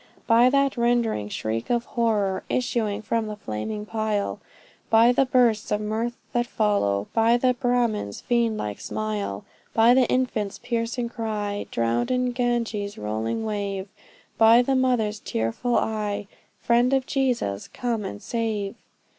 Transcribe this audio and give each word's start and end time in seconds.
By 0.25 0.49
that 0.49 0.77
rending 0.77 1.29
shriek 1.29 1.69
of 1.69 1.85
horror 1.85 2.41
Issuing 2.49 3.03
from 3.03 3.27
the 3.27 3.35
flaming 3.35 3.85
pile, 3.85 4.39
By 4.89 5.11
the 5.11 5.25
bursts 5.27 5.69
of 5.71 5.79
mirth 5.79 6.17
that 6.33 6.47
follow, 6.47 7.07
By 7.13 7.37
that 7.37 7.59
Brahmin's 7.59 8.19
fiend 8.19 8.57
like 8.57 8.79
smile 8.79 9.45
By 9.75 9.93
the 9.93 10.07
infant's 10.07 10.57
piercing 10.57 11.09
cry, 11.09 11.67
Drowned 11.69 12.09
in 12.09 12.31
Ganges' 12.31 12.97
rolling 12.97 13.45
wave; 13.45 13.89
By 14.39 14.63
the 14.63 14.73
mother's 14.75 15.19
tearful 15.19 15.75
eye, 15.77 16.25
Friends 16.59 16.95
of 16.95 17.05
Jesus, 17.05 17.67
come 17.67 18.03
and 18.03 18.23
save! 18.23 18.73